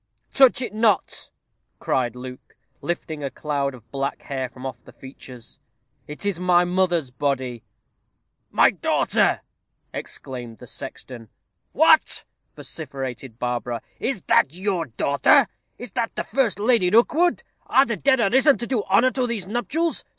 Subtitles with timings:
[0.33, 1.29] "Touch it not,"
[1.77, 5.59] cried Luke, lifting a cloud of black hair from off the features;
[6.07, 7.61] "it is my mother's body."
[8.49, 9.41] "My daughter!"
[9.93, 11.29] exclaimed the sexton.
[11.71, 12.23] "What!"
[12.55, 17.43] vociferated Barbara, "is that your daughter is that the first Lady Rookwood?
[17.67, 20.03] Are the dead arisen to do honor to these nuptials?